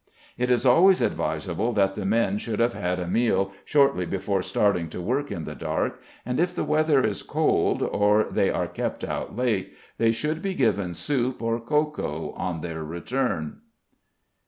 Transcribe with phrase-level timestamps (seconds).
[0.35, 4.89] It is always advisable that the men should have had a meal shortly before starting
[4.89, 9.03] to work in the dark, and if the weather is cold, or they are kept
[9.03, 13.57] out late, they should be given soup or cocoa on their return.